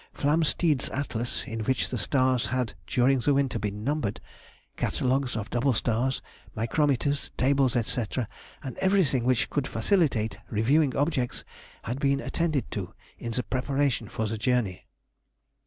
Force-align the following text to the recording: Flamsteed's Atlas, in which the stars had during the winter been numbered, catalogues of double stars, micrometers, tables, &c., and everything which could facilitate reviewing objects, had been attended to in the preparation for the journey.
Flamsteed's 0.15 0.89
Atlas, 0.89 1.45
in 1.45 1.59
which 1.59 1.89
the 1.91 1.97
stars 1.99 2.47
had 2.47 2.73
during 2.87 3.19
the 3.19 3.35
winter 3.35 3.59
been 3.59 3.83
numbered, 3.83 4.19
catalogues 4.75 5.35
of 5.37 5.51
double 5.51 5.73
stars, 5.73 6.23
micrometers, 6.57 7.29
tables, 7.37 7.77
&c., 7.85 8.03
and 8.63 8.77
everything 8.79 9.25
which 9.25 9.51
could 9.51 9.67
facilitate 9.67 10.39
reviewing 10.49 10.95
objects, 10.95 11.45
had 11.83 11.99
been 11.99 12.19
attended 12.19 12.71
to 12.71 12.95
in 13.19 13.31
the 13.33 13.43
preparation 13.43 14.09
for 14.09 14.25
the 14.25 14.39
journey. 14.39 14.87